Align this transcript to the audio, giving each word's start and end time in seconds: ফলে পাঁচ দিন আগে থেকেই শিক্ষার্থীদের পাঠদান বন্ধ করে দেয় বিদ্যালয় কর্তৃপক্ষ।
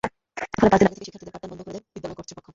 ফলে 0.57 0.69
পাঁচ 0.71 0.79
দিন 0.79 0.87
আগে 0.91 0.97
থেকেই 0.99 1.03
শিক্ষার্থীদের 1.07 1.33
পাঠদান 1.35 1.49
বন্ধ 1.51 1.61
করে 1.65 1.73
দেয় 1.75 1.85
বিদ্যালয় 1.93 2.17
কর্তৃপক্ষ। 2.19 2.47